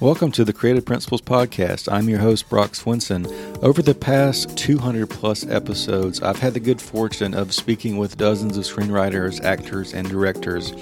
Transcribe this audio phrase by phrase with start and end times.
[0.00, 1.92] Welcome to the Creative Principles Podcast.
[1.92, 3.26] I'm your host, Brock Swinson.
[3.64, 8.56] Over the past 200 plus episodes, I've had the good fortune of speaking with dozens
[8.56, 10.72] of screenwriters, actors, and directors,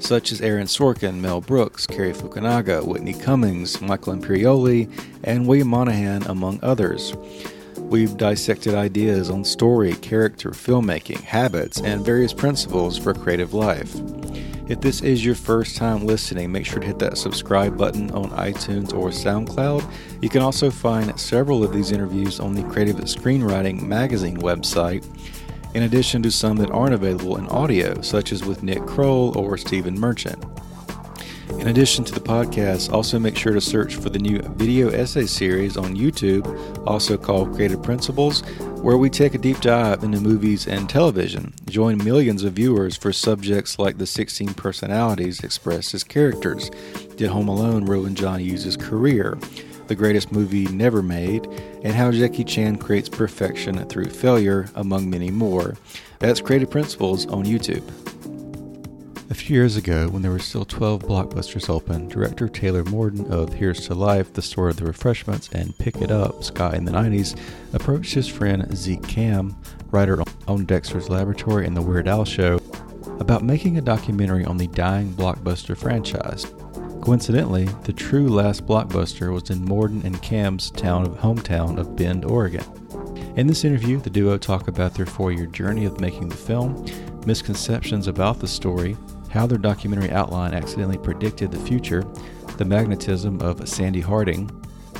[0.00, 4.90] such as Aaron Sorkin, Mel Brooks, Cary Fukunaga, Whitney Cummings, Michael Imperioli,
[5.22, 7.14] and William Monahan, among others.
[7.78, 13.94] We've dissected ideas on story, character, filmmaking, habits, and various principles for creative life.
[14.66, 18.30] If this is your first time listening, make sure to hit that subscribe button on
[18.30, 19.86] iTunes or SoundCloud.
[20.22, 25.04] You can also find several of these interviews on the Creative Screenwriting Magazine website,
[25.74, 29.58] in addition to some that aren't available in audio, such as with Nick Kroll or
[29.58, 30.42] Stephen Merchant.
[31.58, 35.26] In addition to the podcast, also make sure to search for the new video essay
[35.26, 36.46] series on YouTube,
[36.86, 38.42] also called Creative Principles,
[38.84, 41.54] where we take a deep dive into movies and television.
[41.70, 46.68] Join millions of viewers for subjects like the 16 personalities expressed as characters.
[47.16, 49.38] Did Home Alone ruin John Hughes' career?
[49.86, 51.46] The greatest movie never made,
[51.82, 55.76] and how Jackie Chan creates perfection through failure, among many more.
[56.18, 57.90] That's Creative Principles on YouTube.
[59.34, 63.52] A few years ago, when there were still 12 blockbusters open, director Taylor Morden of
[63.52, 66.92] Here's to Life, The Story of the Refreshments, and Pick It Up, Ska in the
[66.92, 67.36] 90s,
[67.72, 69.60] approached his friend Zeke Kamm,
[69.90, 72.60] writer on Dexter's Laboratory and The Weird Al Show,
[73.18, 76.46] about making a documentary on the dying blockbuster franchise.
[77.02, 82.24] Coincidentally, the true last blockbuster was in Morden and Kamm's town of hometown of Bend,
[82.24, 82.64] Oregon.
[83.34, 86.86] In this interview, the duo talk about their four-year journey of making the film,
[87.26, 88.96] misconceptions about the story,
[89.34, 92.04] how their documentary outline accidentally predicted the future,
[92.56, 94.48] the magnetism of Sandy Harding,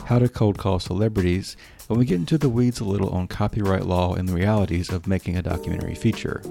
[0.07, 1.57] how to cold call celebrities,
[1.89, 5.07] and we get into the weeds a little on copyright law and the realities of
[5.07, 6.43] making a documentary feature.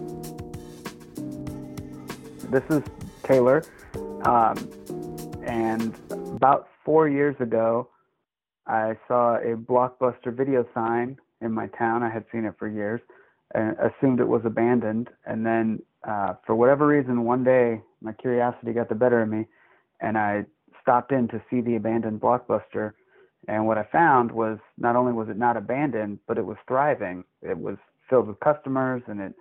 [2.49, 2.83] This is
[3.23, 3.63] Taylor,
[4.23, 4.55] um,
[5.45, 7.89] and about four years ago,
[8.65, 12.01] I saw a blockbuster video sign in my town.
[12.01, 13.01] I had seen it for years
[13.53, 15.09] and assumed it was abandoned.
[15.25, 19.45] And then, uh, for whatever reason, one day my curiosity got the better of me,
[20.01, 20.45] and I
[20.81, 22.93] stopped in to see the abandoned blockbuster.
[23.47, 27.23] And what I found was not only was it not abandoned, but it was thriving.
[27.41, 27.77] It was
[28.09, 29.33] filled with customers, and it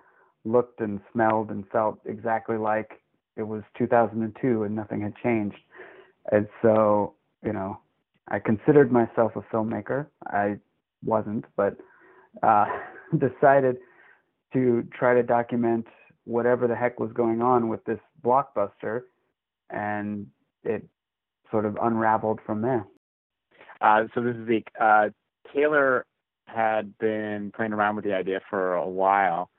[0.45, 3.01] looked and smelled and felt exactly like
[3.35, 5.57] it was 2002, and nothing had changed.
[6.31, 7.79] And so, you know,
[8.29, 10.07] I considered myself a filmmaker.
[10.27, 10.57] I
[11.03, 11.75] wasn't, but
[12.41, 12.65] uh,
[13.17, 13.77] decided
[14.53, 15.87] to try to document
[16.25, 19.01] whatever the heck was going on with this blockbuster,
[19.69, 20.27] and
[20.63, 20.87] it
[21.51, 22.85] sort of unraveled from there.
[23.81, 24.69] Uh, so this is Zeke.
[24.79, 25.09] Uh,
[25.53, 26.05] Taylor
[26.47, 29.49] had been playing around with the idea for a while,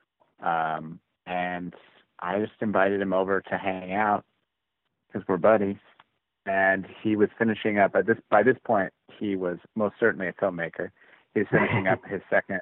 [0.42, 1.74] um, and
[2.20, 4.24] I just invited him over to hang out
[5.06, 5.76] because we're buddies.
[6.46, 8.18] And he was finishing up at this.
[8.30, 10.90] By this point, he was most certainly a filmmaker.
[11.32, 12.60] He was finishing up his second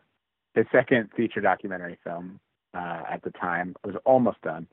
[0.55, 2.39] his second feature documentary film
[2.75, 3.75] uh, at the time.
[3.85, 4.67] It was almost done,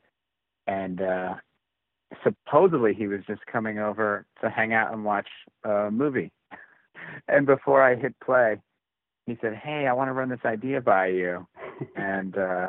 [0.67, 1.33] and uh,
[2.23, 5.27] supposedly he was just coming over to hang out and watch
[5.63, 6.31] a movie.
[7.27, 8.61] and before I hit play,
[9.25, 11.47] he said, "Hey, I want to run this idea by you."
[11.95, 12.67] and uh,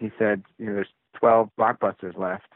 [0.00, 2.52] he said, "You know, there's 12 blockbusters left,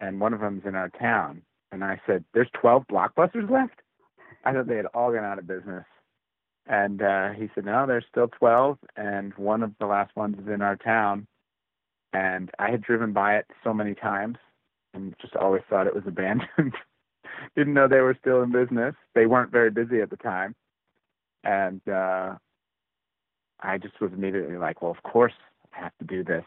[0.00, 3.80] and one of them's in our town." And I said, "There's 12 blockbusters left."
[4.44, 5.84] I thought they had all gone out of business.
[6.66, 10.48] And uh, he said, no, there's still 12, and one of the last ones is
[10.52, 11.26] in our town.
[12.12, 14.36] And I had driven by it so many times
[14.94, 16.74] and just always thought it was abandoned.
[17.56, 18.94] Didn't know they were still in business.
[19.14, 20.54] They weren't very busy at the time.
[21.44, 22.36] And uh,
[23.60, 25.32] I just was immediately like, well, of course
[25.74, 26.44] I have to do this.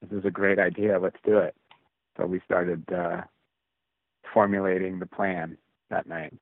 [0.00, 0.98] This is a great idea.
[0.98, 1.54] Let's do it.
[2.16, 3.22] So we started uh,
[4.32, 5.58] formulating the plan
[5.90, 6.34] that night.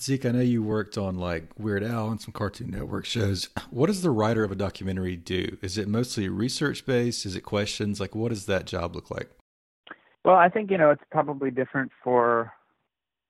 [0.00, 3.48] Zeke, I know you worked on like Weird Al and some Cartoon Network shows.
[3.70, 5.58] What does the writer of a documentary do?
[5.62, 7.26] Is it mostly research based?
[7.26, 8.00] Is it questions?
[8.00, 9.30] Like, what does that job look like?
[10.24, 12.52] Well, I think you know it's probably different for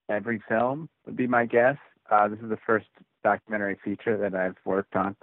[0.09, 0.89] every film.
[1.05, 1.77] Would be my guess.
[2.11, 2.87] Uh, this is the first
[3.25, 5.17] documentary feature that I've worked on,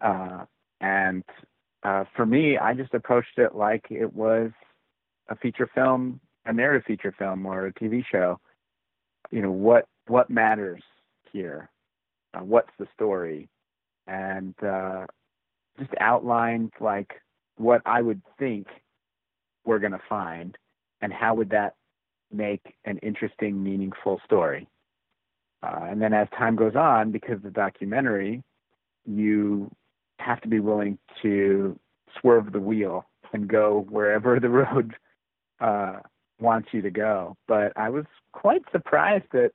[0.00, 0.44] uh,
[0.80, 1.24] and
[1.82, 4.52] uh, for me, I just approached it like it was
[5.28, 8.40] a feature film a narrative feature film or a TV show,
[9.30, 10.82] you know what what matters
[11.32, 11.70] here,
[12.34, 13.48] uh, what's the story,
[14.06, 15.06] and uh,
[15.78, 17.12] just outlined like
[17.56, 18.66] what I would think
[19.64, 20.56] we're going to find,
[21.00, 21.74] and how would that
[22.32, 24.66] make an interesting, meaningful story.
[25.62, 28.42] Uh, and then as time goes on, because the documentary,
[29.06, 29.70] you
[30.18, 31.78] have to be willing to
[32.20, 34.94] swerve the wheel and go wherever the road
[35.60, 36.00] uh,
[36.40, 37.36] wants you to go.
[37.46, 39.52] But I was quite surprised that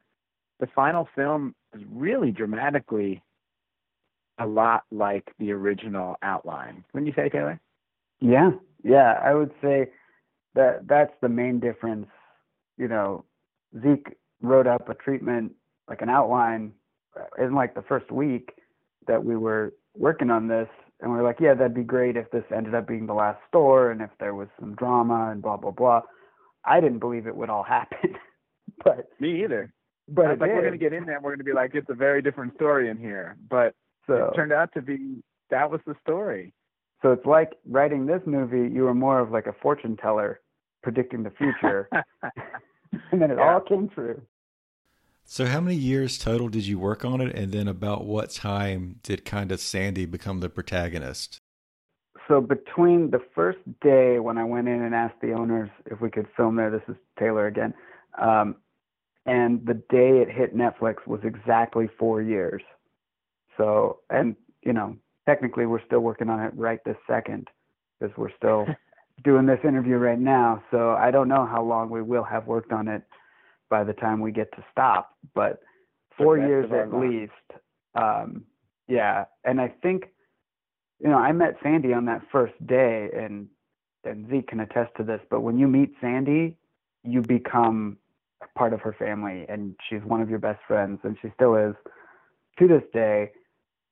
[0.59, 3.21] the final film is really dramatically
[4.39, 6.83] a lot like the original outline.
[6.93, 7.59] Wouldn't you say, Taylor?
[8.19, 8.51] Yeah,
[8.83, 9.87] yeah, I would say
[10.55, 12.07] that that's the main difference.
[12.77, 13.25] You know,
[13.81, 15.53] Zeke wrote up a treatment,
[15.87, 16.73] like an outline,
[17.15, 18.53] uh, in like the first week
[19.07, 20.67] that we were working on this,
[20.99, 23.39] and we are like, yeah, that'd be great if this ended up being the last
[23.47, 26.01] store and if there was some drama and blah blah blah.
[26.65, 28.15] I didn't believe it would all happen,
[28.83, 29.73] but me either.
[30.09, 32.21] But like, we're gonna get in there, and we're gonna be like, it's a very
[32.21, 33.75] different story in here, but
[34.07, 36.53] so, it turned out to be that was the story.
[37.01, 40.39] So it's like writing this movie, you were more of like a fortune teller
[40.81, 41.89] predicting the future.
[43.11, 43.53] and then it yeah.
[43.53, 44.21] all came true.
[45.25, 48.99] So how many years total did you work on it and then about what time
[49.03, 51.39] did kind of Sandy become the protagonist?
[52.27, 56.09] So between the first day when I went in and asked the owners if we
[56.09, 57.73] could film there, this is Taylor again,
[58.21, 58.55] um,
[59.27, 62.61] and the day it hit Netflix was exactly four years.
[63.57, 64.97] So, and you know,
[65.27, 67.47] technically we're still working on it right this second
[67.99, 68.65] because we're still
[69.23, 70.63] doing this interview right now.
[70.71, 73.03] So I don't know how long we will have worked on it
[73.69, 75.59] by the time we get to stop, but
[76.17, 77.31] four years at least.
[77.95, 78.45] Um,
[78.87, 80.05] yeah, and I think,
[80.99, 83.47] you know, I met Sandy on that first day, and
[84.03, 85.19] and Zeke can attest to this.
[85.29, 86.55] But when you meet Sandy,
[87.03, 87.97] you become
[88.55, 91.75] part of her family, and she's one of your best friends, and she still is
[92.59, 93.31] to this day.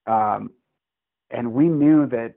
[0.07, 0.51] Um,
[1.31, 2.35] and we knew that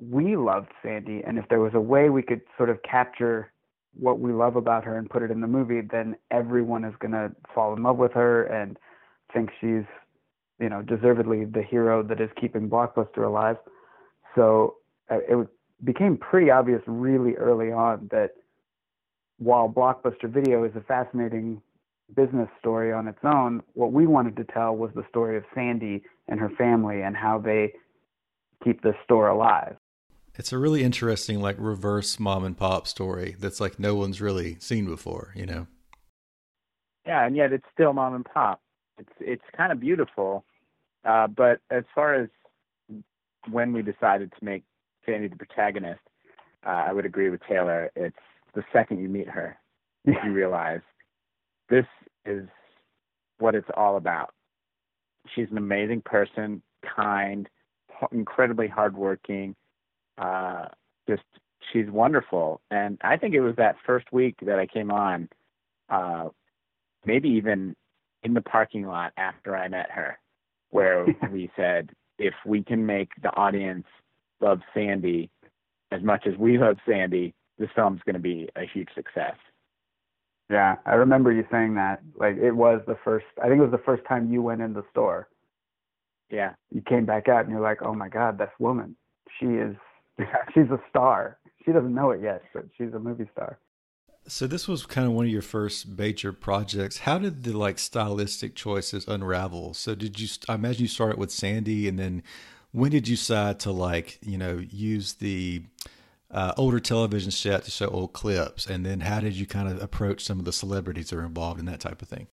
[0.00, 3.52] we loved Sandy, and if there was a way we could sort of capture
[3.94, 7.30] what we love about her and put it in the movie, then everyone is gonna
[7.54, 8.78] fall in love with her and
[9.32, 9.84] think she's,
[10.60, 13.56] you know, deservedly the hero that is keeping Blockbuster alive.
[14.36, 14.76] So
[15.10, 15.48] uh, it
[15.84, 18.32] became pretty obvious really early on that
[19.38, 21.62] while Blockbuster Video is a fascinating
[22.14, 26.02] business story on its own, what we wanted to tell was the story of Sandy
[26.28, 27.72] and her family and how they
[28.64, 29.76] keep this store alive.
[30.36, 34.56] It's a really interesting, like reverse mom and pop story that's like no one's really
[34.60, 35.66] seen before, you know?
[37.06, 38.60] Yeah, and yet it's still mom and pop.
[38.98, 40.44] It's it's kind of beautiful,
[41.04, 42.28] uh, but as far as
[43.50, 44.64] when we decided to make
[45.06, 46.00] Sandy the protagonist,
[46.66, 47.90] uh, I would agree with Taylor.
[47.96, 48.16] It's
[48.54, 49.58] the second you meet her,
[50.04, 50.80] you realize
[51.68, 51.86] this
[52.24, 52.46] is
[53.38, 54.32] what it's all about.
[55.34, 56.62] She's an amazing person,
[56.96, 57.48] kind,
[58.12, 59.54] incredibly hardworking.
[60.16, 60.66] Uh,
[61.08, 61.22] just
[61.72, 65.28] she's wonderful, and I think it was that first week that I came on,
[65.88, 66.28] uh,
[67.04, 67.76] maybe even
[68.22, 70.18] in the parking lot after I met her,
[70.70, 73.86] where we said if we can make the audience
[74.40, 75.30] love Sandy
[75.90, 79.36] as much as we love Sandy, this film's going to be a huge success.
[80.50, 82.00] Yeah, I remember you saying that.
[82.16, 83.26] Like it was the first.
[83.42, 85.28] I think it was the first time you went in the store.
[86.30, 86.54] Yeah.
[86.70, 88.96] You came back out and you're like, oh my god, this woman,
[89.38, 89.76] she is,
[90.54, 91.38] she's a star.
[91.64, 93.58] She doesn't know it yet, but she's a movie star.
[94.26, 96.98] So this was kind of one of your first major projects.
[96.98, 99.74] How did the like stylistic choices unravel?
[99.74, 100.28] So did you?
[100.48, 102.22] I imagine you started with Sandy, and then
[102.72, 105.62] when did you decide to like you know use the
[106.30, 109.82] uh, older television set to show old clips, and then how did you kind of
[109.82, 112.26] approach some of the celebrities that are involved in that type of thing?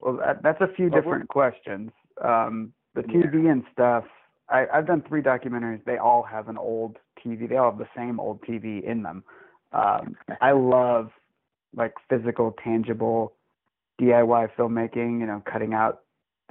[0.00, 1.90] Well, that, that's a few different questions.
[2.22, 3.52] Um, the TV yeah.
[3.52, 4.04] and stuff.
[4.48, 5.84] I, I've done three documentaries.
[5.84, 7.48] They all have an old TV.
[7.48, 9.24] They all have the same old TV in them.
[9.72, 11.10] Um, I love
[11.74, 13.34] like physical, tangible
[14.00, 15.20] DIY filmmaking.
[15.20, 16.00] You know, cutting out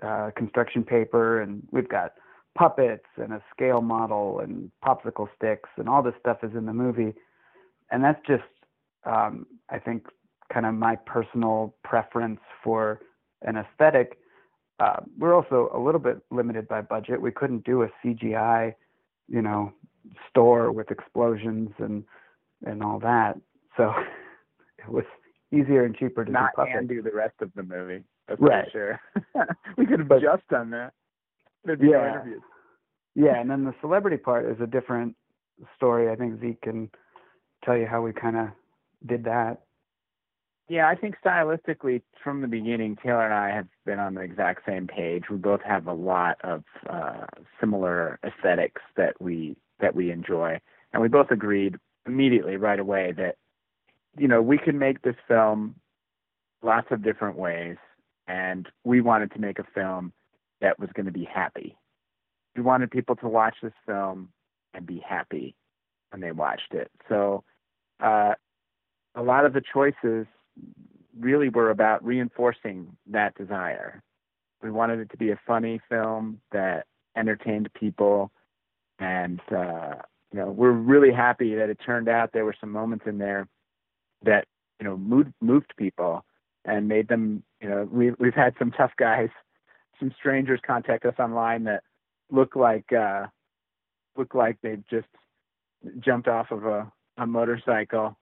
[0.02, 2.14] uh, construction paper, and we've got
[2.56, 6.74] puppets and a scale model and popsicle sticks and all this stuff is in the
[6.74, 7.14] movie.
[7.92, 8.44] And that's just
[9.06, 10.06] um, i think
[10.52, 13.02] kind of my personal preference for
[13.42, 14.20] an aesthetic.
[14.80, 17.22] Uh, we're also a little bit limited by budget.
[17.22, 18.74] We couldn't do a cgi
[19.30, 19.72] you know
[20.30, 22.04] store with explosions and
[22.66, 23.38] and all that.
[23.78, 23.94] So
[24.78, 25.06] it was
[25.52, 26.76] easier and cheaper to not do puppets.
[26.78, 28.66] and do the rest of the movie that's right.
[28.66, 29.00] for
[29.36, 29.48] sure.
[29.78, 30.94] We could have but, just done that
[31.66, 32.24] yeah.
[33.16, 35.16] Yeah, and then the celebrity part is a different
[35.76, 36.10] story.
[36.12, 36.90] I think Zeke can
[37.64, 38.48] tell you how we kind of
[39.06, 39.62] did that.
[40.70, 44.66] Yeah, I think stylistically, from the beginning, Taylor and I have been on the exact
[44.66, 45.26] same page.
[45.30, 47.26] We both have a lot of uh,
[47.60, 50.60] similar aesthetics that we that we enjoy,
[50.94, 53.36] and we both agreed immediately right away that
[54.18, 55.76] you know we could make this film
[56.64, 57.76] lots of different ways,
[58.28, 60.14] and we wanted to make a film
[60.64, 61.78] that was going to be happy.
[62.56, 64.30] We wanted people to watch this film
[64.74, 65.56] and be happy
[66.10, 66.90] when they watched it.
[67.10, 67.44] So
[68.00, 68.34] uh,
[69.14, 70.26] a lot of the choices
[71.20, 74.02] really were about reinforcing that desire.
[74.64, 76.86] We wanted it to be a funny film that
[77.18, 78.32] entertained people,
[79.00, 79.96] and uh,
[80.32, 83.48] you know we're really happy that it turned out there were some moments in there
[84.24, 84.46] that
[84.80, 86.24] you know moved moved people
[86.64, 89.30] and made them you know we we've had some tough guys,
[90.00, 91.84] some strangers contact us online that
[92.32, 93.28] look like uh,
[94.18, 95.08] look like they've just
[96.00, 98.18] jumped off of a, a motorcycle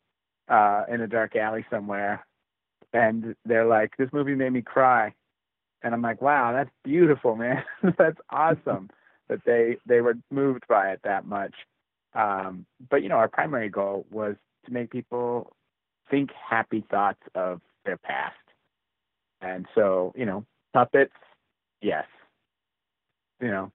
[0.49, 2.25] uh, in a dark alley somewhere,
[2.93, 5.13] and they're like, "This movie made me cry,"
[5.81, 7.63] and I'm like, "Wow, that's beautiful, man.
[7.97, 8.89] that's awesome
[9.29, 11.53] that they they were moved by it that much."
[12.13, 14.35] Um, but you know, our primary goal was
[14.65, 15.55] to make people
[16.09, 18.35] think happy thoughts of their past,
[19.41, 21.13] and so you know, puppets,
[21.81, 22.05] yes,
[23.41, 23.71] you know,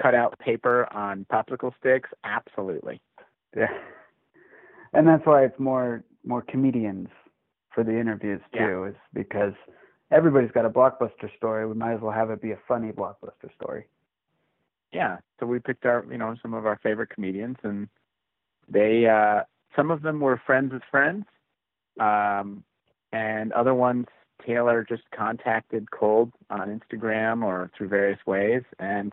[0.00, 3.00] cut out paper on popsicle sticks, absolutely.
[3.56, 3.68] Yeah
[4.96, 7.08] and that's why it's more more comedians
[7.72, 8.88] for the interviews too, yeah.
[8.88, 9.52] is because
[10.10, 11.66] everybody's got a blockbuster story.
[11.66, 13.86] We might as well have it be a funny blockbuster story.
[14.92, 15.18] Yeah.
[15.38, 17.88] So we picked our you know some of our favorite comedians, and
[18.68, 19.42] they uh,
[19.76, 21.24] some of them were friends of friends,
[22.00, 22.64] um,
[23.12, 24.06] and other ones
[24.44, 29.12] Taylor just contacted cold on Instagram or through various ways, and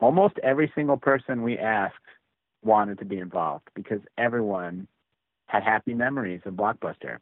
[0.00, 1.94] almost every single person we asked
[2.62, 4.86] wanted to be involved because everyone
[5.46, 7.18] had happy memories of Blockbuster.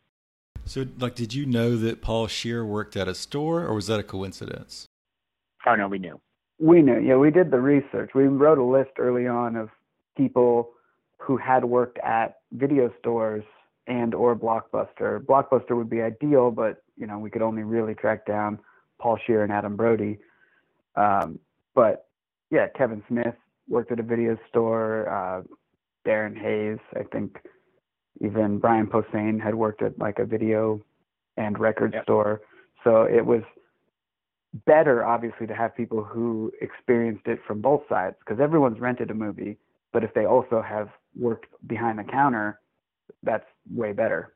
[0.64, 4.00] So, like, did you know that Paul Scheer worked at a store, or was that
[4.00, 4.86] a coincidence?
[5.66, 6.20] Oh no, we knew.
[6.58, 6.98] We knew.
[7.00, 8.12] Yeah, we did the research.
[8.14, 9.70] We wrote a list early on of
[10.16, 10.70] people
[11.18, 13.44] who had worked at video stores
[13.86, 15.20] and or Blockbuster.
[15.20, 18.58] Blockbuster would be ideal, but you know we could only really track down
[19.00, 20.18] Paul Scheer and Adam Brody.
[20.96, 21.38] Um,
[21.74, 22.06] but
[22.50, 23.34] yeah, Kevin Smith
[23.68, 25.08] worked at a video store.
[25.08, 25.42] Uh,
[26.06, 27.38] Darren Hayes, I think
[28.20, 30.80] even Brian Posehn had worked at like a video
[31.36, 32.04] and record yep.
[32.04, 32.42] store.
[32.84, 33.42] So it was
[34.66, 39.14] better, obviously, to have people who experienced it from both sides because everyone's rented a
[39.14, 39.56] movie.
[39.92, 42.60] But if they also have worked behind the counter,
[43.22, 44.34] that's way better.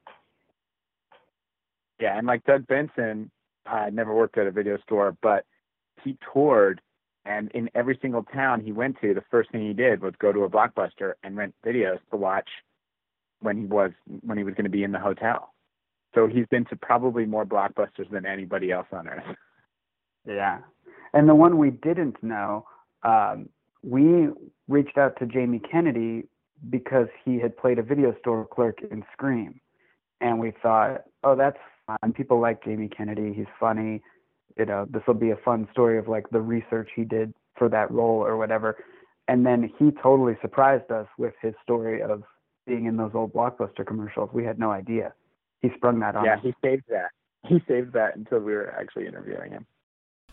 [2.01, 3.31] Yeah, and like Doug Benson,
[3.67, 5.45] I never worked at a video store, but
[6.05, 6.81] he toured,
[7.25, 10.33] and in every single town he went to, the first thing he did was go
[10.33, 12.49] to a blockbuster and rent videos to watch
[13.41, 13.91] when he was
[14.23, 15.53] when he was going to be in the hotel.
[16.15, 19.37] So he's been to probably more blockbusters than anybody else on earth.
[20.27, 20.59] Yeah,
[21.13, 22.67] and the one we didn't know,
[23.03, 23.49] um,
[23.83, 24.29] we
[24.69, 26.29] reached out to Jamie Kennedy
[26.71, 29.61] because he had played a video store clerk in Scream,
[30.21, 32.13] and we thought, oh, that's fun.
[32.13, 33.33] People like Jamie Kennedy.
[33.35, 34.03] He's funny.
[34.57, 37.69] You know, this will be a fun story of like the research he did for
[37.71, 38.77] that role or whatever.
[39.27, 42.23] And then he totally surprised us with his story of
[42.67, 44.31] being in those old blockbuster commercials.
[44.33, 45.13] We had no idea.
[45.61, 46.41] He sprung that on Yeah, us.
[46.43, 47.11] he saved that.
[47.47, 49.67] He saved that until we were actually interviewing him.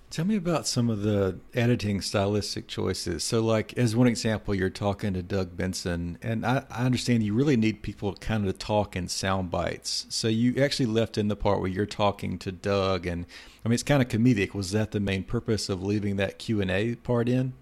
[0.09, 3.23] Tell me about some of the editing stylistic choices.
[3.23, 7.33] So, like as one example, you're talking to Doug Benson, and I, I understand you
[7.33, 10.05] really need people kind of to talk in sound bites.
[10.09, 13.25] So you actually left in the part where you're talking to Doug, and
[13.65, 14.53] I mean it's kind of comedic.
[14.53, 17.53] Was that the main purpose of leaving that Q and A part in?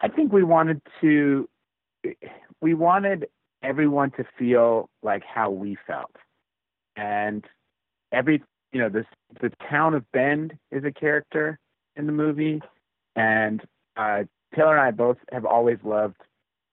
[0.00, 1.48] I think we wanted to.
[2.60, 3.26] We wanted
[3.62, 6.14] everyone to feel like how we felt.
[6.96, 7.44] And
[8.12, 8.42] every,
[8.72, 9.06] you know, this
[9.40, 11.58] the town of Bend is a character
[11.96, 12.60] in the movie,
[13.14, 13.62] and
[13.96, 16.16] uh, Taylor and I both have always loved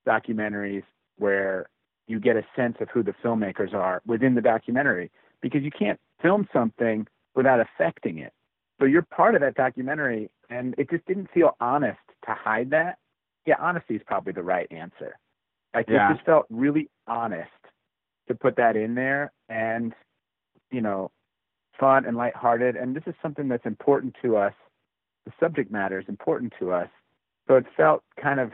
[0.08, 0.84] documentaries
[1.18, 1.70] where
[2.08, 6.00] you get a sense of who the filmmakers are within the documentary because you can't
[6.22, 8.34] film something without affecting it.
[8.80, 12.98] So you're part of that documentary, and it just didn't feel honest to hide that.
[13.46, 15.18] Yeah, honesty is probably the right answer.
[15.74, 16.10] Like Yeah.
[16.10, 17.50] it just felt really honest
[18.28, 19.94] to put that in there and
[20.72, 21.12] you know,
[21.80, 22.76] fun and lighthearted.
[22.76, 24.54] And this is something that's important to us.
[25.26, 26.90] The subject matter is important to us.
[27.48, 28.52] So it felt kind of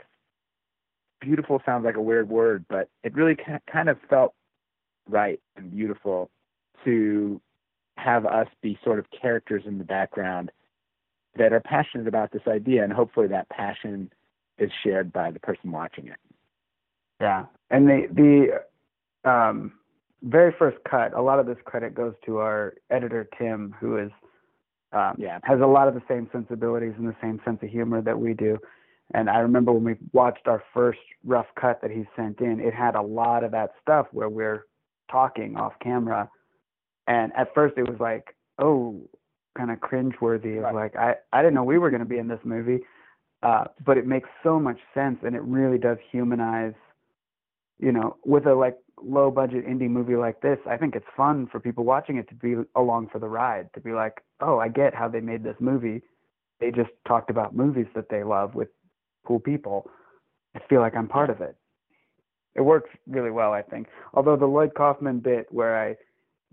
[1.20, 3.36] beautiful sounds like a weird word, but it really
[3.70, 4.34] kind of felt
[5.08, 6.30] right and beautiful
[6.84, 7.40] to
[7.96, 10.50] have us be sort of characters in the background
[11.36, 14.10] that are passionate about this idea and hopefully that passion
[14.58, 16.16] is shared by the person watching it.
[17.20, 18.62] Yeah, and the
[19.24, 19.72] the um,
[20.22, 24.10] very first cut, a lot of this credit goes to our editor Tim, who is
[24.92, 25.38] um, Yeah.
[25.44, 28.34] has a lot of the same sensibilities and the same sense of humor that we
[28.34, 28.58] do.
[29.14, 32.74] And I remember when we watched our first rough cut that he sent in, it
[32.74, 34.66] had a lot of that stuff where we're
[35.10, 36.28] talking off camera.
[37.06, 39.00] And at first it was like, oh,
[39.56, 42.40] kind of cringeworthy of like I, I didn't know we were gonna be in this
[42.44, 42.80] movie.
[43.42, 46.74] Uh, but it makes so much sense and it really does humanize
[47.80, 51.46] you know, with a like low budget indie movie like this, I think it's fun
[51.50, 54.68] for people watching it to be along for the ride, to be like, oh, I
[54.68, 56.02] get how they made this movie.
[56.60, 58.68] They just talked about movies that they love with
[59.26, 59.88] cool people.
[60.54, 61.56] I feel like I'm part of it.
[62.54, 63.86] It works really well, I think.
[64.12, 65.96] Although the Lloyd Kaufman bit where I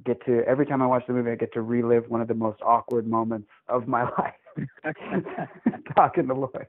[0.06, 2.36] get to every time I watch the movie I get to relive one of the
[2.36, 4.66] most awkward moments of my life.
[5.96, 6.68] Talking to Lloyd.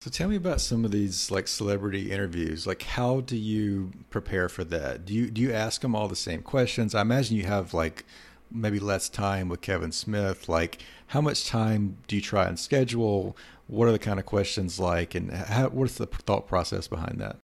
[0.00, 2.66] So tell me about some of these like celebrity interviews.
[2.66, 5.04] Like, how do you prepare for that?
[5.04, 6.94] Do you do you ask them all the same questions?
[6.94, 8.04] I imagine you have like
[8.50, 10.48] maybe less time with Kevin Smith.
[10.48, 13.36] Like, how much time do you try and schedule?
[13.66, 17.38] What are the kind of questions like, and how, what's the thought process behind that?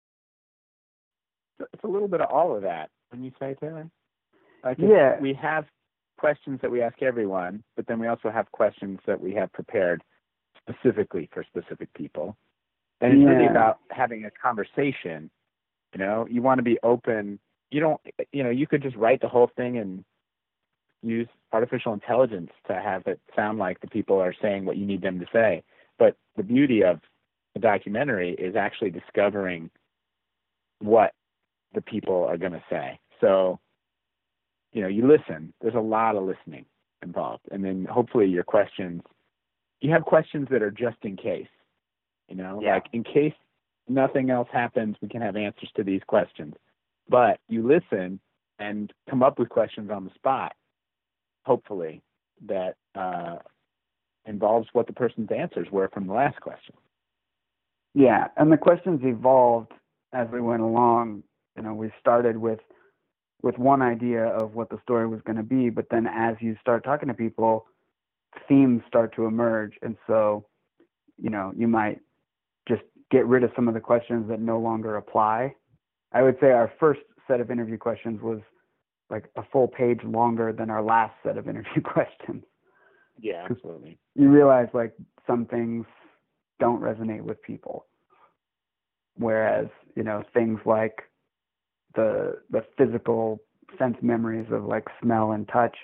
[1.73, 2.89] it's a little bit of all of that.
[3.09, 3.87] When you say Taylor,
[4.63, 5.19] like Yeah.
[5.19, 5.65] we have
[6.17, 10.03] questions that we ask everyone, but then we also have questions that we have prepared
[10.69, 12.37] specifically for specific people.
[13.01, 15.29] And it's really about having a conversation.
[15.93, 17.39] You know, you want to be open.
[17.71, 18.01] You don't,
[18.31, 20.03] you know, you could just write the whole thing and
[21.01, 25.01] use artificial intelligence to have it sound like the people are saying what you need
[25.01, 25.63] them to say.
[25.97, 26.99] But the beauty of
[27.55, 29.69] a documentary is actually discovering
[30.79, 31.13] what
[31.73, 32.99] the people are going to say.
[33.19, 33.59] So,
[34.73, 35.53] you know, you listen.
[35.61, 36.65] There's a lot of listening
[37.03, 37.43] involved.
[37.51, 39.01] And then hopefully your questions,
[39.81, 41.47] you have questions that are just in case.
[42.29, 42.75] You know, Yeah.
[42.75, 43.33] like in case
[43.87, 46.55] nothing else happens, we can have answers to these questions.
[47.09, 48.19] But you listen
[48.59, 50.55] and come up with questions on the spot,
[51.45, 52.01] hopefully,
[52.45, 53.39] that uh,
[54.25, 56.75] involves what the person's answers were from the last question.
[57.93, 59.73] Yeah, and the questions evolved
[60.13, 61.23] as we went along.
[61.57, 62.59] You know, we started with
[63.41, 66.55] with one idea of what the story was going to be, but then as you
[66.61, 67.65] start talking to people,
[68.47, 70.45] themes start to emerge, and so
[71.21, 71.99] you know you might
[72.67, 75.55] just get rid of some of the questions that no longer apply.
[76.13, 78.39] I would say our first set of interview questions was
[79.09, 82.43] like a full page longer than our last set of interview questions
[83.19, 83.97] Yeah, absolutely.
[84.15, 84.93] you realize like
[85.27, 85.85] some things
[86.59, 87.85] don't resonate with people
[89.15, 91.03] whereas you know things like
[91.95, 93.39] the the physical
[93.77, 95.75] sense memories of like smell and touch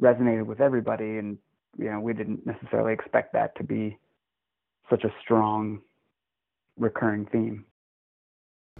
[0.00, 1.38] resonated with everybody and
[1.78, 3.96] you know we didn't necessarily expect that to be
[4.90, 5.80] such a strong
[6.76, 7.64] recurring theme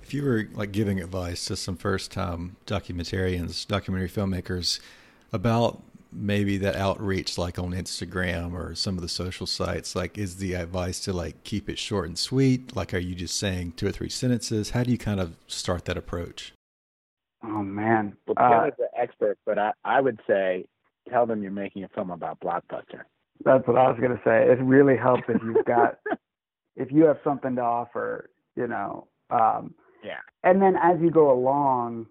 [0.03, 4.81] If you were like giving advice to some first time documentarians, documentary filmmakers
[5.33, 10.37] about maybe that outreach like on Instagram or some of the social sites, like is
[10.37, 12.75] the advice to like keep it short and sweet?
[12.75, 14.71] Like are you just saying two or three sentences?
[14.71, 16.53] How do you kind of start that approach?
[17.45, 20.67] oh man Well, uh, Taylor's an expert, but I, I would say
[21.11, 23.03] tell them you're making a film about Blockbuster.
[23.45, 24.49] That's what I was gonna say.
[24.51, 25.99] It really helps if you've got
[26.77, 29.07] if you have something to offer, you know.
[29.31, 30.21] Um, Yeah.
[30.45, 32.07] and then as you go along,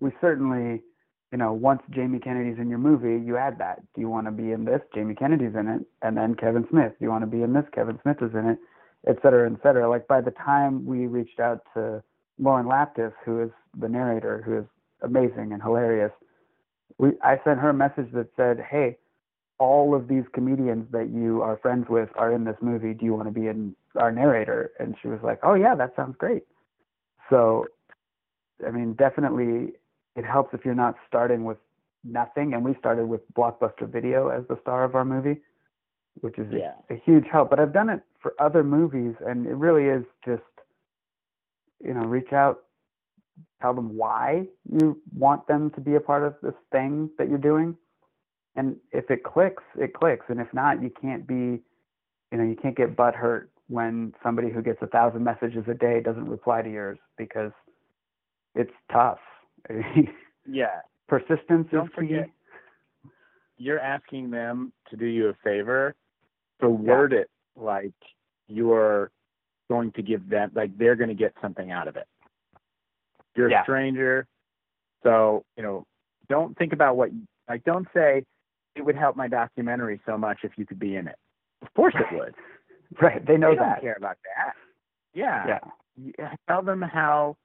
[0.00, 0.82] we certainly,
[1.30, 3.80] you know, once Jamie Kennedy's in your movie, you add that.
[3.94, 4.80] Do you want to be in this?
[4.94, 6.92] Jamie Kennedy's in it, and then Kevin Smith.
[6.98, 7.64] Do you want to be in this?
[7.74, 8.58] Kevin Smith is in it,
[9.06, 9.88] et cetera, et cetera.
[9.88, 12.02] Like by the time we reached out to
[12.38, 14.64] Lauren Lapkus, who is the narrator, who is
[15.02, 16.12] amazing and hilarious,
[16.98, 18.98] we I sent her a message that said, "Hey,
[19.58, 22.94] all of these comedians that you are friends with are in this movie.
[22.94, 25.94] Do you want to be in our narrator?" And she was like, "Oh yeah, that
[25.96, 26.44] sounds great."
[27.30, 27.66] So,
[28.66, 29.74] I mean, definitely,
[30.16, 31.58] it helps if you're not starting with
[32.04, 32.54] nothing.
[32.54, 35.40] And we started with Blockbuster Video as the star of our movie,
[36.20, 36.56] which is a-
[36.90, 37.50] a, huge help.
[37.50, 40.42] But I've done it for other movies, and it really is just,
[41.80, 42.64] you know, reach out,
[43.60, 47.38] tell them why you want them to be a part of this thing that you're
[47.38, 47.76] doing.
[48.56, 50.26] And if it clicks, it clicks.
[50.28, 51.62] And if not, you can't be,
[52.30, 55.74] you know, you can't get butt hurt when somebody who gets a thousand messages a
[55.74, 57.52] day doesn't reply to yours because
[58.54, 59.18] it's tough.
[60.44, 60.80] Yeah.
[61.08, 61.94] Persistence Don't is key.
[61.94, 62.30] forget-
[63.58, 65.94] You're asking them to do you a favor,
[66.60, 67.92] so word it like
[68.48, 69.12] you're
[69.70, 72.08] going to give them, like they're going to get something out of it.
[73.36, 73.60] You're Yeah.
[73.62, 74.26] a stranger,
[75.02, 75.84] so you know.
[76.28, 77.10] Don't think about what,
[77.48, 78.24] like, don't say
[78.74, 81.16] it would help my documentary so much if you could be in it.
[81.60, 82.34] Of course it would.
[83.00, 83.24] Right.
[83.26, 83.80] They know they don't that.
[83.80, 84.52] care about that.
[85.14, 85.46] Yeah.
[85.46, 85.58] Yeah.
[86.18, 87.36] Yeah, uh, tell them how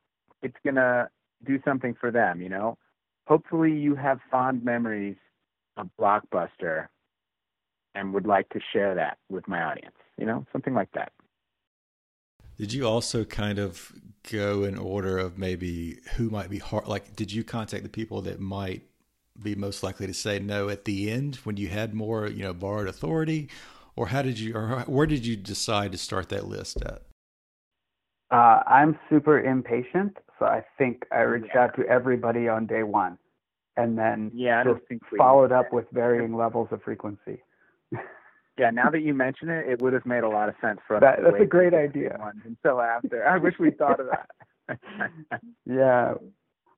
[0.42, 1.10] it's gonna
[1.46, 2.42] do something for them.
[2.42, 2.78] You know,
[3.28, 5.18] hopefully you have fond memories
[5.78, 6.88] of Blockbuster
[7.96, 9.96] and would like to share that with my audience.
[10.18, 11.12] You know, something like that.
[12.58, 13.92] Did you also kind of
[14.32, 16.88] go in order of maybe who might be hard?
[16.88, 18.84] Like, did you contact the people that might
[19.42, 22.54] be most likely to say no at the end when you had more, you know,
[22.54, 23.50] borrowed authority,
[23.96, 27.04] or how did you, or where did you decide to start that list at?
[28.32, 31.66] Uh, I'm super impatient, so I think I reached yeah.
[31.66, 33.18] out to everybody on day one,
[33.78, 34.82] and then yeah, just
[35.18, 37.42] followed up with varying levels of frequency.
[38.58, 40.96] Yeah, now that you mention it, it would have made a lot of sense for
[40.96, 41.02] us.
[41.02, 42.18] That, that's a great idea.
[42.44, 44.80] Until after, I wish we thought of that.
[45.66, 46.16] yeah,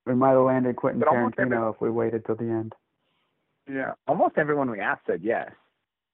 [0.05, 2.73] we might have landed Quentin Tarantino every, if we waited till the end.
[3.71, 5.51] Yeah, almost everyone we asked said yes.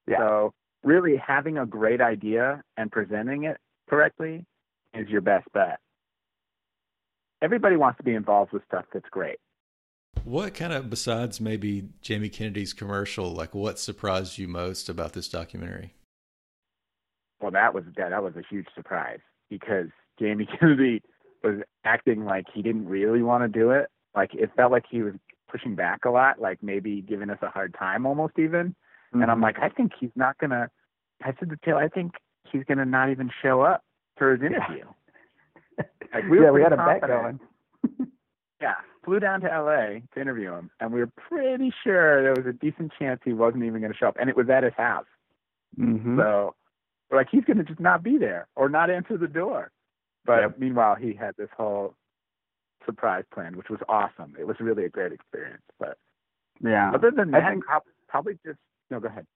[0.06, 0.18] Yeah.
[0.18, 3.58] So really, having a great idea and presenting it
[3.90, 4.46] correctly
[4.94, 5.80] is your best bet.
[7.42, 9.38] Everybody wants to be involved with stuff that's great.
[10.24, 15.28] What kind of, besides maybe Jamie Kennedy's commercial, like what surprised you most about this
[15.28, 15.94] documentary?
[17.40, 21.02] Well, that was that, that was a huge surprise because Jamie Kennedy
[21.42, 23.88] was acting like he didn't really want to do it.
[24.14, 25.14] Like it felt like he was
[25.50, 28.68] pushing back a lot, like maybe giving us a hard time almost even.
[28.68, 29.22] Mm-hmm.
[29.22, 29.44] And I'm mm-hmm.
[29.44, 30.70] like, I think he's not gonna.
[31.22, 32.12] I said to Taylor, I think
[32.50, 33.82] he's gonna not even show up
[34.16, 34.84] for his interview.
[36.14, 37.40] like we yeah, we had a bet going.
[38.60, 38.74] yeah,
[39.06, 42.52] flew down to LA to interview him, and we were pretty sure there was a
[42.52, 45.06] decent chance he wasn't even going to show up, and it was at his house.
[45.78, 46.18] Mm-hmm.
[46.18, 46.54] So,
[47.10, 49.70] we're like, he's going to just not be there or not answer the door.
[50.26, 50.58] But yep.
[50.58, 51.94] meanwhile, he had this whole
[52.84, 54.34] surprise plan, which was awesome.
[54.38, 55.62] It was really a great experience.
[55.78, 55.98] But
[56.62, 57.64] yeah, other than that, I think,
[58.08, 58.58] probably just
[58.90, 58.98] no.
[58.98, 59.26] Go ahead.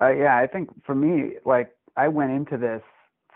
[0.00, 2.82] Uh, yeah, I think for me, like I went into this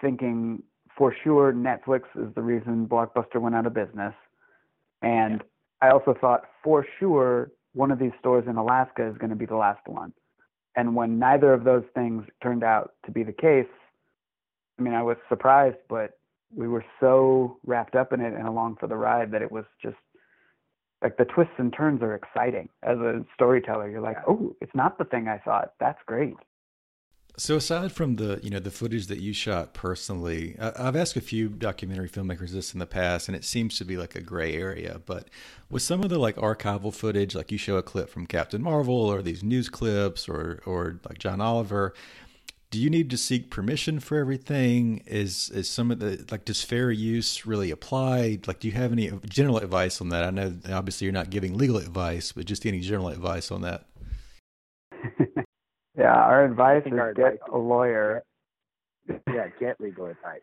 [0.00, 0.62] thinking
[0.96, 4.14] for sure Netflix is the reason Blockbuster went out of business,
[5.02, 5.42] and
[5.80, 9.46] I also thought for sure one of these stores in Alaska is going to be
[9.46, 10.12] the last one.
[10.76, 13.66] And when neither of those things turned out to be the case,
[14.78, 16.18] I mean, I was surprised, but
[16.54, 19.64] we were so wrapped up in it and along for the ride that it was
[19.82, 19.96] just
[21.02, 23.88] like the twists and turns are exciting as a storyteller.
[23.90, 25.74] You're like, oh, it's not the thing I thought.
[25.78, 26.34] That's great.
[27.36, 31.20] So aside from the you know the footage that you shot personally, I've asked a
[31.20, 34.54] few documentary filmmakers this in the past, and it seems to be like a gray
[34.54, 35.00] area.
[35.04, 35.28] But
[35.68, 38.94] with some of the like archival footage, like you show a clip from Captain Marvel
[38.94, 41.92] or these news clips, or or like John Oliver,
[42.70, 45.02] do you need to seek permission for everything?
[45.04, 48.38] Is is some of the like does fair use really apply?
[48.46, 50.22] Like, do you have any general advice on that?
[50.22, 53.86] I know obviously you're not giving legal advice, but just any general advice on that.
[55.96, 58.24] Yeah, our advice is our get advice a lawyer.
[59.08, 60.40] Yeah, get legal advice.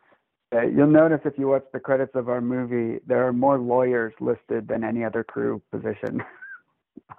[0.53, 4.13] Uh, you'll notice if you watch the credits of our movie, there are more lawyers
[4.19, 6.21] listed than any other crew position.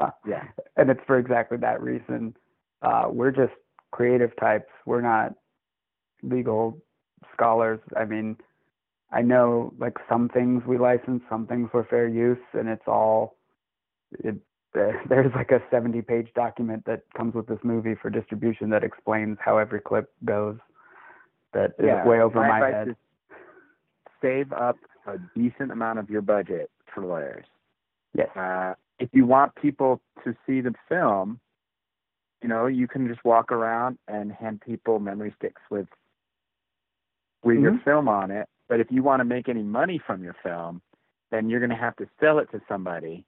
[0.27, 0.45] yeah,
[0.77, 2.35] and it's for exactly that reason.
[2.83, 3.53] Uh, we're just
[3.91, 4.69] creative types.
[4.87, 5.35] We're not
[6.23, 6.79] legal
[7.33, 7.81] scholars.
[7.97, 8.37] I mean,
[9.11, 13.37] I know like some things we license, some things for fair use, and it's all
[14.13, 14.37] it
[15.09, 19.39] there's like a 70 page document that comes with this movie for distribution that explains
[19.41, 20.57] how every clip goes
[21.53, 22.97] that is yeah, way over my, my head.
[24.23, 27.45] save up a decent amount of your budget for lawyers.
[28.15, 28.29] Yes.
[28.35, 31.41] Uh, if you want people to see the film
[32.43, 35.87] you know you can just walk around and hand people memory sticks with
[37.45, 37.65] with mm-hmm.
[37.65, 38.49] your film on it.
[38.69, 40.81] But if you want to make any money from your film
[41.31, 43.25] then you're going to have to sell it to somebody.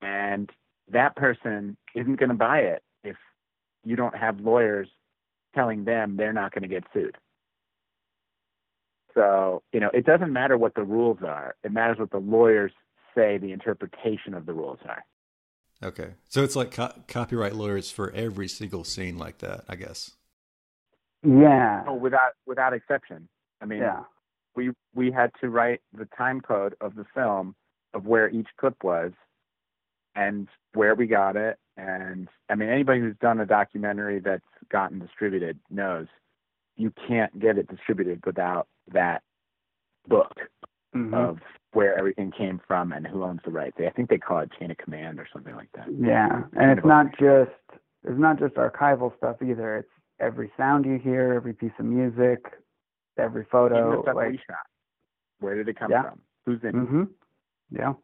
[0.00, 0.50] And
[0.90, 3.16] that person isn't going to buy it if
[3.84, 4.88] you don't have lawyers
[5.54, 7.16] telling them they're not going to get sued.
[9.14, 11.54] So, you know, it doesn't matter what the rules are.
[11.62, 12.72] It matters what the lawyers
[13.14, 15.04] say the interpretation of the rules are.
[15.82, 16.14] Okay.
[16.28, 20.12] So it's like co- copyright lawyers for every single scene like that, I guess.
[21.22, 21.84] Yeah.
[21.86, 23.28] Oh, without without exception.
[23.60, 24.04] I mean, yeah.
[24.56, 27.54] we we had to write the time code of the film
[27.94, 29.12] of where each clip was
[30.14, 31.58] and where we got it.
[31.76, 36.06] And I mean, anybody who's done a documentary that's gotten distributed knows
[36.76, 39.22] you can't get it distributed without that
[40.08, 40.34] book
[40.94, 41.14] mm-hmm.
[41.14, 41.38] of
[41.72, 43.76] where everything came from and who owns the rights.
[43.78, 45.86] I think they call it chain of command or something like that.
[45.98, 47.50] Yeah, and it's not just
[48.04, 49.78] it's not just archival stuff either.
[49.78, 49.88] It's
[50.20, 52.44] every sound you hear, every piece of music,
[53.18, 53.92] every photo.
[53.92, 54.66] Even the like, we shot.
[55.40, 56.02] Where did it come yeah.
[56.02, 56.20] from?
[56.44, 57.02] Who's in mm-hmm.
[57.70, 57.94] Yeah.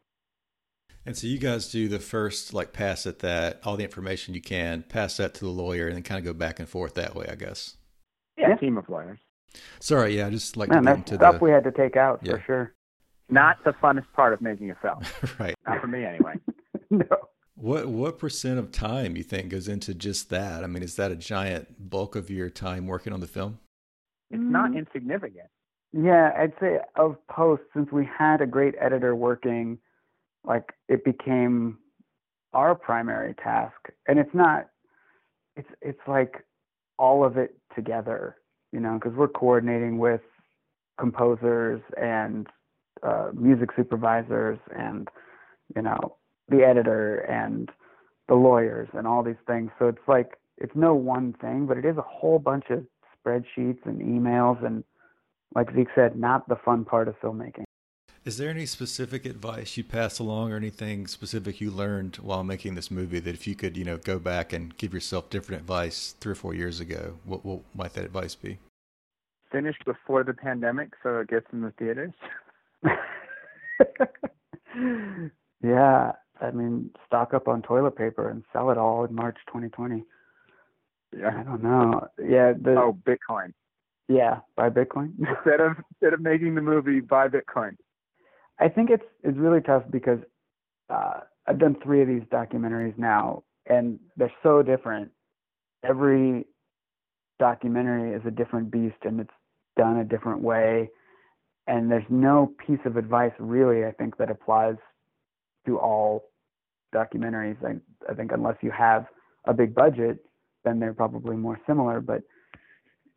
[1.07, 4.43] And so you guys do the first like pass at that, all the information you
[4.43, 7.15] can, pass that to the lawyer, and then kind of go back and forth that
[7.15, 7.77] way, I guess.
[8.37, 9.19] Yeah, team of lawyers.
[9.81, 12.33] Sorry, yeah, just like Man, to that's stuff the, we had to take out yeah.
[12.33, 12.75] for sure.
[13.31, 15.01] Not the funnest part of making a film.
[15.39, 15.55] right.
[15.67, 16.35] Not for me, anyway.
[16.91, 17.07] no.
[17.55, 20.63] What what percent of time you think goes into just that?
[20.63, 23.59] I mean, is that a giant bulk of your time working on the film?
[24.31, 24.79] It's not mm.
[24.79, 25.49] insignificant.
[25.93, 29.79] Yeah, I'd say of post, since we had a great editor working,
[30.49, 31.79] like it became
[32.55, 33.77] our primary task.
[34.09, 34.69] And it's not,
[35.55, 36.45] it's it's like
[36.99, 38.37] all of it together,
[38.73, 40.23] you know, because we're coordinating with
[40.99, 42.49] composers and
[43.03, 45.09] uh, music supervisors and
[45.77, 46.17] you know
[46.49, 47.71] the editor and
[48.29, 49.71] the lawyers and all these things.
[49.79, 52.85] So it's like it's no one thing, but it is a whole bunch of
[53.15, 54.83] spreadsheets and emails and
[55.55, 57.65] like Zeke said, not the fun part of filmmaking.
[58.29, 62.75] Is there any specific advice you pass along or anything specific you learned while making
[62.75, 66.15] this movie that if you could, you know, go back and give yourself different advice
[66.21, 68.59] three or four years ago, what, what might that advice be?
[69.51, 72.13] Finish before the pandemic so it gets in the theaters.
[75.65, 80.05] yeah, I mean, stock up on toilet paper and sell it all in March 2020.
[81.17, 81.29] Yeah.
[81.29, 82.07] I don't know.
[82.19, 82.53] Yeah.
[82.61, 83.55] The, oh, Bitcoin.
[84.07, 85.13] Yeah, buy Bitcoin.
[85.19, 87.79] instead of instead of making the movie, buy Bitcoin.
[88.61, 90.19] I think it's it's really tough because
[90.91, 95.11] uh, I've done three of these documentaries now, and they're so different.
[95.85, 96.45] Every
[97.39, 99.31] documentary is a different beast, and it's
[99.77, 100.91] done a different way.
[101.67, 104.77] And there's no piece of advice really, I think, that applies
[105.67, 106.25] to all
[106.95, 107.57] documentaries.
[107.65, 107.77] I,
[108.11, 109.07] I think unless you have
[109.45, 110.19] a big budget,
[110.65, 112.01] then they're probably more similar.
[112.01, 112.23] But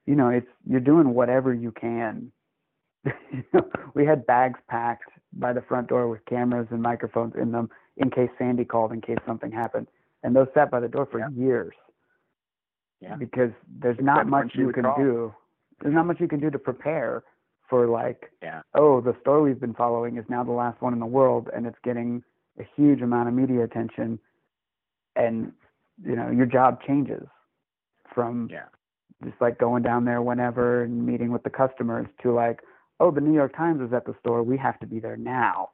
[0.06, 2.32] you know, it's you're doing whatever you can.
[3.95, 8.09] we had bags packed by the front door with cameras and microphones in them in
[8.09, 9.87] case Sandy called, in case something happened,
[10.23, 11.29] and those sat by the door for yeah.
[11.35, 11.73] years.
[12.99, 13.15] Yeah.
[13.15, 14.95] Because there's Except not much you can call.
[14.97, 15.33] do.
[15.81, 17.23] There's not much you can do to prepare
[17.67, 18.61] for like, yeah.
[18.75, 21.65] oh, the store we've been following is now the last one in the world, and
[21.65, 22.23] it's getting
[22.59, 24.19] a huge amount of media attention,
[25.15, 25.51] and
[26.03, 27.23] you know your job changes
[28.13, 28.65] from yeah
[29.23, 32.61] just like going down there whenever and meeting with the customers to like,
[33.01, 34.43] oh, the New York Times is at the store.
[34.43, 35.69] We have to be there now.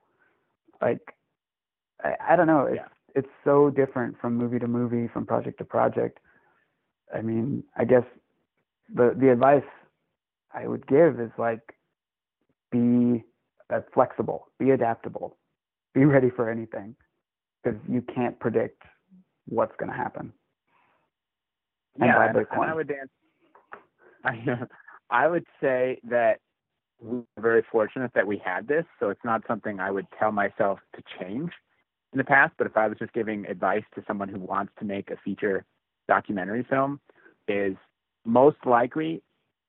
[0.82, 1.14] Like,
[2.04, 2.66] I, I don't know.
[2.66, 2.88] It's, yeah.
[3.16, 6.20] it's so different from movie to movie, from project to project.
[7.14, 8.04] I mean, I guess
[8.94, 9.64] the the advice
[10.54, 11.76] I would give is like,
[12.72, 13.24] be
[13.70, 15.38] uh, flexible, be adaptable,
[15.94, 16.96] be ready for anything,
[17.64, 18.82] because you can't predict
[19.48, 20.32] what's going to happen.
[22.00, 23.10] Yeah, and, and I would dance
[24.24, 24.68] I,
[25.10, 26.40] I would say that
[27.02, 28.86] we're very fortunate that we had this.
[29.00, 31.52] So it's not something I would tell myself to change
[32.14, 32.54] in the past.
[32.58, 35.66] But if I was just giving advice to someone who wants to make a feature
[36.08, 37.00] documentary film,
[37.48, 37.76] is
[38.26, 39.22] most likely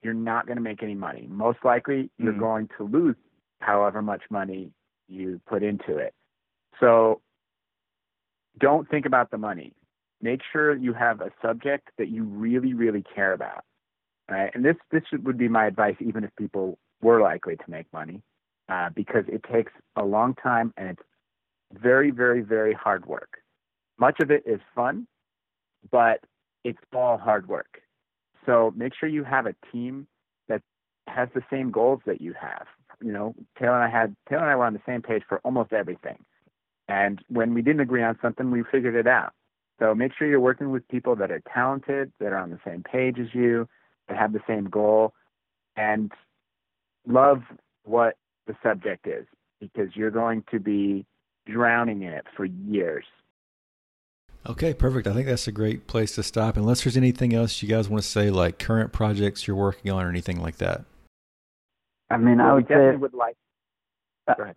[0.03, 1.27] you're not going to make any money.
[1.31, 2.41] Most likely you're mm.
[2.41, 3.17] going to lose
[3.61, 4.71] however much money
[5.09, 6.15] you put into it.
[6.81, 7.21] So
[8.59, 9.73] don't think about the money.
[10.21, 13.65] Make sure you have a subject that you really, really care about
[14.29, 14.51] right?
[14.55, 18.23] And this this would be my advice, even if people were likely to make money,
[18.69, 21.03] uh, because it takes a long time and it's
[21.73, 23.39] very, very, very hard work.
[23.99, 25.07] Much of it is fun,
[25.91, 26.21] but
[26.65, 27.81] it's all hard work.
[28.47, 30.07] So make sure you have a team
[30.49, 30.63] that
[31.07, 32.67] has the same goals that you have.
[33.01, 35.39] You know, Taylor and I had Taylor and I were on the same page for
[35.45, 36.19] almost everything.
[36.89, 39.33] And when we didn't agree on something, we figured it out.
[39.79, 42.83] So make sure you're working with people that are talented, that are on the same
[42.83, 43.69] page as you,
[44.09, 45.13] that have the same goal
[45.77, 46.11] and
[47.09, 47.43] love
[47.85, 48.17] what
[48.47, 49.27] the subject is
[49.61, 51.05] because you're going to be
[51.47, 53.05] drowning in it for years.
[54.49, 55.07] Okay, perfect.
[55.07, 56.57] I think that's a great place to stop.
[56.57, 60.05] Unless there's anything else you guys want to say, like current projects you're working on
[60.05, 60.85] or anything like that.
[62.11, 63.37] I mean, well, I would say would like.
[64.27, 64.57] Uh, Go ahead.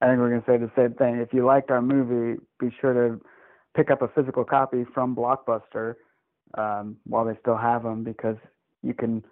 [0.00, 1.16] I think we're going to say the same thing.
[1.16, 3.20] If you liked our movie, be sure to
[3.76, 5.96] pick up a physical copy from Blockbuster
[6.56, 8.36] um, while they still have them, because
[8.82, 9.24] you can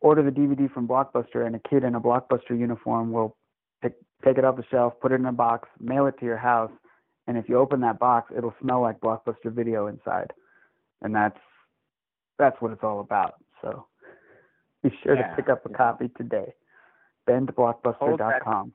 [0.00, 3.36] order the DVD from Blockbuster, and a kid in a Blockbuster uniform will
[3.82, 6.36] pick, take it off the shelf, put it in a box, mail it to your
[6.36, 6.70] house,
[7.26, 10.32] and if you open that box, it'll smell like Blockbuster video inside,
[11.02, 11.38] and that's
[12.38, 13.34] that's what it's all about.
[13.60, 13.86] So
[14.82, 16.54] be sure yeah, to pick up a copy today.
[17.28, 18.72] BendBlockbuster.com.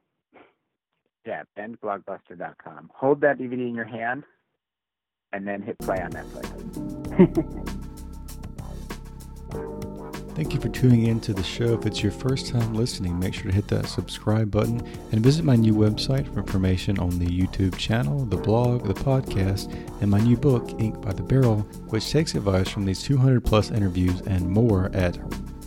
[1.26, 2.92] Yeah, BendBlockbuster.com.
[2.94, 4.24] Hold that DVD in your hand,
[5.32, 7.80] and then hit play on Netflix.
[10.36, 11.76] Thank you for tuning in to the show.
[11.76, 15.46] If it's your first time listening, make sure to hit that subscribe button and visit
[15.46, 20.20] my new website for information on the YouTube channel, the blog, the podcast, and my
[20.20, 24.50] new book, Ink by the Barrel, which takes advice from these 200 plus interviews and
[24.50, 25.14] more at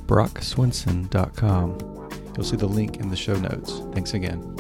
[0.07, 1.79] brockswinson.com.
[2.37, 3.83] You'll see the link in the show notes.
[3.93, 4.57] Thanks again.